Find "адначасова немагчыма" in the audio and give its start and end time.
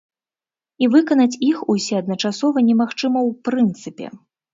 2.03-3.19